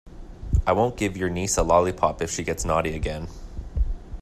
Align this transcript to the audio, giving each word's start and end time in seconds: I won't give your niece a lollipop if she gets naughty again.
I 0.65 0.71
won't 0.71 0.97
give 0.97 1.15
your 1.15 1.29
niece 1.29 1.57
a 1.57 1.61
lollipop 1.61 2.23
if 2.23 2.31
she 2.31 2.43
gets 2.43 2.65
naughty 2.65 2.95
again. 2.95 3.27